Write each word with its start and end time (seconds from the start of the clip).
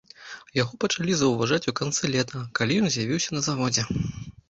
Яго 0.61 0.73
пачалі 0.85 1.17
заўважаць 1.19 1.61
у 1.73 1.75
канцы 1.81 2.03
лета, 2.17 2.43
калі 2.61 2.81
ён 2.85 2.91
з'явіўся 2.99 3.29
на 3.41 3.49
заводзе. 3.53 3.91